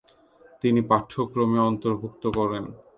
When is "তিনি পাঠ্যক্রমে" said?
0.61-1.59